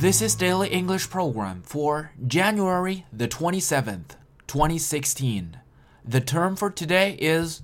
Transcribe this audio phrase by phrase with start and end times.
[0.00, 4.16] This is Daily English Program for January the 27th,
[4.46, 5.58] 2016.
[6.04, 7.62] The term for today is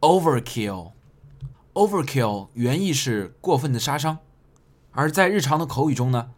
[0.00, 0.92] overkill.
[1.74, 4.18] Overkill 原意是过分的杀伤，
[4.92, 6.30] 而在日常的口语中呢，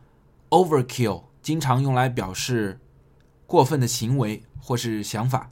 [0.50, 2.80] overkill 经常用来表示
[3.46, 5.48] 过分的行为或是想法。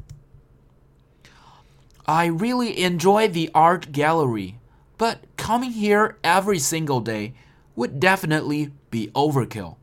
[2.05, 4.55] I really enjoy the art gallery,
[4.97, 7.35] but coming here every single day
[7.77, 9.77] would definitely be overkill。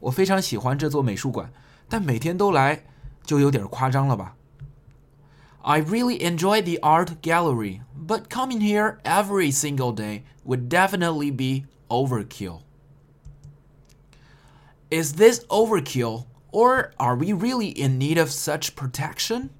[0.00, 1.52] 我非常喜欢这座美术馆，
[1.88, 2.84] 但每天都来
[3.24, 4.36] 就有点夸张了吧？
[5.62, 12.60] I really enjoy the art gallery, but coming here every single day would definitely be overkill.
[14.90, 19.50] Is this overkill, or are we really in need of such protection?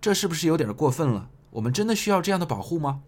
[0.00, 1.28] 这是不是有点过分了？
[1.50, 3.02] 我们真的需要这样的保护吗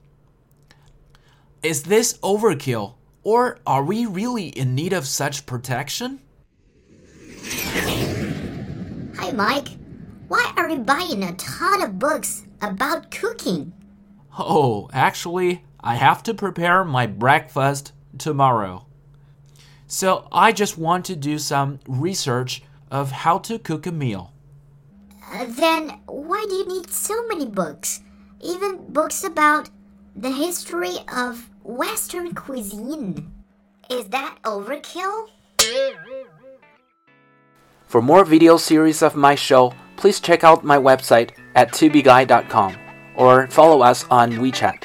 [1.64, 6.20] ？is this overkill, or are we really in need of such protection?
[9.18, 9.70] Hi, Mike.
[10.28, 13.74] Why are you buying a ton of books about cooking?
[14.38, 18.86] Oh, actually, I have to prepare my breakfast tomorrow.
[19.88, 24.34] So I just want to do some research of how to cook a meal.
[25.32, 28.02] Uh, then why do you need so many books?
[28.42, 29.70] Even books about
[30.20, 33.32] the history of Western cuisine.
[33.90, 35.30] Is that overkill?
[37.88, 42.76] For more video series of my show, please check out my website at tubeguy.com
[43.16, 44.84] or follow us on WeChat.